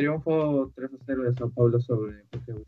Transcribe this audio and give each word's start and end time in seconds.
Triunfo 0.00 0.72
3 0.74 0.94
a 0.94 0.96
0 1.04 1.22
de 1.24 1.34
Sao 1.34 1.50
Paulo 1.50 1.78
sobre 1.78 2.24
Jorge 2.32 2.64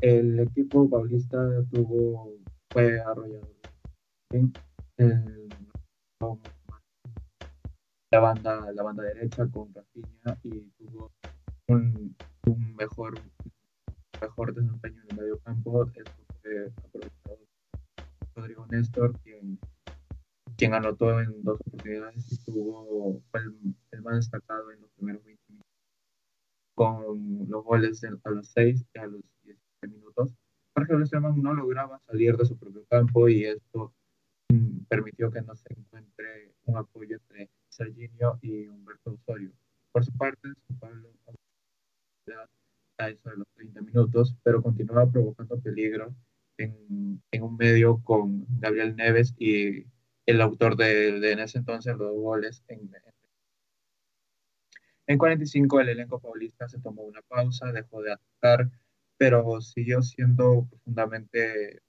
El 0.00 0.40
equipo 0.40 0.90
paulista 0.90 1.38
tuvo, 1.70 2.34
fue 2.70 3.00
arrollado 3.00 3.48
en 4.30 4.52
la 8.10 8.18
banda, 8.18 8.72
la 8.72 8.82
banda 8.82 9.04
derecha 9.04 9.46
con 9.52 9.72
Rafinha 9.72 10.36
y 10.42 10.68
tuvo 10.78 11.12
un, 11.68 12.16
mejor, 12.74 13.14
mejor 14.20 14.52
desempeño 14.52 15.00
en 15.00 15.10
el 15.10 15.16
medio 15.18 15.38
campo. 15.42 15.86
Esto 15.94 16.24
fue 16.42 16.72
aprovechado 16.76 17.38
Rodrigo 18.34 18.66
Néstor, 18.66 19.16
quien, 19.20 19.60
quien 20.56 20.74
anotó 20.74 21.20
en 21.20 21.40
dos 21.44 21.60
oportunidades 21.60 22.32
y 22.32 22.44
tuvo, 22.44 23.22
fue 23.30 23.42
el, 23.92 24.02
más 24.02 24.16
destacado 24.16 24.72
en 24.72 24.80
los 24.80 24.90
primeros 24.90 25.22
20 25.22 25.40
minutos, 25.40 25.41
con 26.82 27.48
los 27.48 27.64
goles 27.64 28.02
a 28.24 28.30
los 28.30 28.48
6 28.48 28.84
y 28.94 28.98
a 28.98 29.06
los 29.06 29.20
17 29.44 29.88
minutos. 29.88 30.34
Jorge 30.74 30.96
Westerman 30.96 31.40
no 31.40 31.54
lograba 31.54 32.00
salir 32.06 32.36
de 32.36 32.44
su 32.44 32.56
propio 32.56 32.84
campo 32.88 33.28
y 33.28 33.44
esto 33.44 33.92
mm, 34.48 34.84
permitió 34.88 35.30
que 35.30 35.42
no 35.42 35.54
se 35.54 35.72
encuentre 35.76 36.54
un 36.64 36.78
apoyo 36.78 37.16
entre 37.16 37.50
Serginho 37.68 38.38
y 38.42 38.66
Humberto 38.66 39.12
Osorio. 39.12 39.52
Por 39.92 40.04
su 40.04 40.12
parte, 40.16 40.48
Pablo 40.80 41.08
a 42.98 43.08
eso 43.08 43.30
de 43.30 43.36
los 43.36 43.48
30 43.54 43.80
minutos, 43.82 44.36
pero 44.42 44.62
continuaba 44.62 45.10
provocando 45.10 45.60
peligro 45.60 46.14
en, 46.58 47.22
en, 47.30 47.42
un 47.42 47.56
medio 47.56 48.00
con 48.04 48.44
Gabriel 48.60 48.96
Neves 48.96 49.34
y 49.38 49.86
el 50.26 50.40
autor 50.40 50.76
de, 50.76 51.20
de 51.20 51.32
en 51.32 51.40
ese 51.40 51.58
entonces 51.58 51.96
los 51.96 52.12
goles. 52.12 52.62
En, 52.68 52.80
en 52.80 53.11
45 55.18 55.80
el 55.80 55.88
elenco 55.90 56.20
paulista 56.20 56.68
se 56.68 56.78
tomó 56.78 57.02
una 57.02 57.22
pausa, 57.22 57.72
dejó 57.72 58.02
de 58.02 58.12
atacar, 58.12 58.70
pero 59.16 59.60
siguió 59.60 60.02
siendo 60.02 60.66
profundamente 60.68 61.80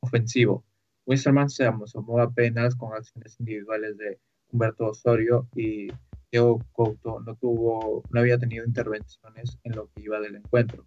ofensivo. 0.00 0.64
Wisterman 1.06 1.50
se 1.50 1.66
asomó 1.66 2.20
apenas 2.20 2.74
con 2.74 2.92
acciones 2.94 3.38
individuales 3.40 3.96
de 3.98 4.18
Humberto 4.52 4.88
Osorio 4.88 5.48
y 5.54 5.88
Diego 6.30 6.60
Couto 6.72 7.20
no, 7.20 7.34
tuvo, 7.36 8.04
no 8.10 8.20
había 8.20 8.38
tenido 8.38 8.64
intervenciones 8.64 9.58
en 9.64 9.74
lo 9.74 9.88
que 9.88 10.02
iba 10.02 10.20
del 10.20 10.36
encuentro. 10.36 10.86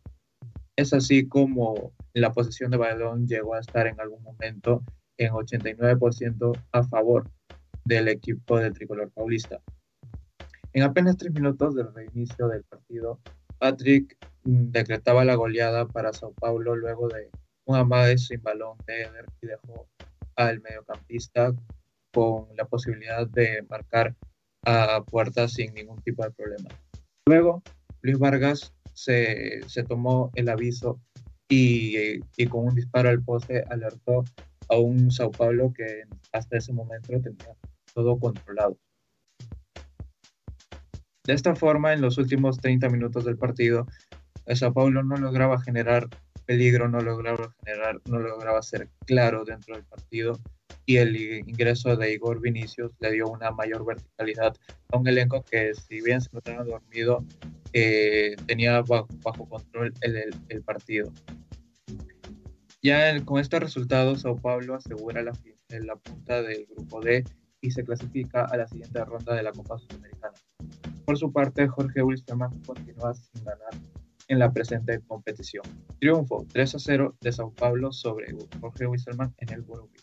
Es 0.75 0.93
así 0.93 1.27
como 1.27 1.93
la 2.13 2.31
posesión 2.31 2.71
de 2.71 2.77
balón 2.77 3.27
llegó 3.27 3.55
a 3.55 3.59
estar 3.59 3.87
en 3.87 3.99
algún 3.99 4.23
momento 4.23 4.83
en 5.17 5.31
89% 5.31 6.57
a 6.71 6.83
favor 6.83 7.29
del 7.85 8.07
equipo 8.07 8.57
del 8.57 8.73
tricolor 8.73 9.11
paulista. 9.11 9.61
En 10.73 10.81
apenas 10.81 11.17
tres 11.17 11.31
minutos 11.31 11.75
del 11.75 11.93
reinicio 11.93 12.47
del 12.47 12.63
partido, 12.63 13.19
Patrick 13.59 14.17
mm, 14.43 14.71
decretaba 14.71 15.23
la 15.23 15.35
goleada 15.35 15.87
para 15.87 16.13
Sao 16.13 16.33
Paulo 16.33 16.75
luego 16.75 17.07
de 17.09 17.29
un 17.65 17.75
amague 17.75 18.17
sin 18.17 18.41
balón 18.41 18.77
de 18.87 19.03
Eder 19.03 19.25
y 19.41 19.47
dejó 19.47 19.87
al 20.35 20.61
mediocampista 20.61 21.53
con 22.11 22.47
la 22.57 22.65
posibilidad 22.65 23.27
de 23.27 23.63
marcar 23.69 24.15
a 24.65 25.03
puerta 25.03 25.47
sin 25.47 25.73
ningún 25.75 26.01
tipo 26.01 26.23
de 26.23 26.31
problema. 26.31 26.69
Luego, 27.27 27.61
Luis 28.01 28.17
Vargas 28.17 28.73
se, 28.93 29.61
se 29.67 29.83
tomó 29.83 30.31
el 30.33 30.49
aviso 30.49 30.99
y, 31.49 32.19
y, 32.35 32.47
con 32.47 32.67
un 32.67 32.75
disparo 32.75 33.09
al 33.09 33.23
poste 33.23 33.63
alertó 33.69 34.23
a 34.69 34.77
un 34.77 35.11
Sao 35.11 35.29
Paulo 35.31 35.71
que 35.71 36.03
hasta 36.31 36.57
ese 36.57 36.73
momento 36.73 37.13
tenía 37.21 37.55
todo 37.93 38.17
controlado. 38.17 38.77
De 41.25 41.33
esta 41.33 41.55
forma, 41.55 41.93
en 41.93 42.01
los 42.01 42.17
últimos 42.17 42.59
30 42.59 42.89
minutos 42.89 43.23
del 43.23 43.37
partido, 43.37 43.87
Sao 44.53 44.73
Paulo 44.73 45.03
no 45.03 45.15
lograba 45.15 45.61
generar 45.61 46.09
peligro, 46.45 46.89
no 46.89 46.99
lograba 46.99 47.53
generar, 47.63 48.01
no 48.09 48.19
lograba 48.19 48.61
ser 48.61 48.89
claro 49.05 49.45
dentro 49.45 49.75
del 49.75 49.85
partido 49.85 50.39
y 50.85 50.97
el 50.97 51.15
ingreso 51.15 51.95
de 51.95 52.13
Igor 52.13 52.41
Vinicius 52.41 52.91
le 52.99 53.11
dio 53.13 53.29
una 53.29 53.51
mayor 53.51 53.85
verticalidad 53.85 54.53
a 54.91 54.97
un 54.97 55.07
elenco 55.07 55.43
que 55.43 55.73
si 55.73 56.01
bien 56.01 56.19
se 56.19 56.27
encontraba 56.27 56.65
dormido, 56.65 57.25
eh, 57.71 58.35
tenía 58.45 58.81
bajo, 58.81 59.07
control 59.47 59.93
el, 60.01 60.63
partido. 60.63 61.11
Ya 62.81 63.23
con 63.23 63.39
estos 63.39 63.61
resultados, 63.61 64.21
Sao 64.21 64.35
Paulo 64.35 64.75
asegura 64.75 65.23
la 65.23 65.95
punta 65.95 66.41
del 66.41 66.65
grupo 66.65 66.99
D 66.99 67.23
y 67.61 67.71
se 67.71 67.85
clasifica 67.85 68.43
a 68.43 68.57
la 68.57 68.67
siguiente 68.67 69.03
ronda 69.05 69.33
de 69.33 69.43
la 69.43 69.53
Copa 69.53 69.77
Sudamericana. 69.77 70.33
Por 71.05 71.17
su 71.17 71.31
parte, 71.31 71.67
Jorge 71.67 72.01
Wilstermann 72.01 72.59
continúa 72.61 73.13
sin 73.13 73.43
ganar 73.43 73.73
en 74.27 74.39
la 74.39 74.51
presente 74.51 75.01
competición. 75.01 75.63
Triunfo 75.99 76.45
3 76.51 76.75
a 76.75 76.79
0 76.79 77.17
de 77.19 77.31
Sao 77.31 77.51
Paulo 77.51 77.91
sobre 77.91 78.33
Jorge 78.61 78.87
Wilstermann 78.87 79.33
en 79.37 79.49
el 79.53 79.61
Burundi. 79.61 79.99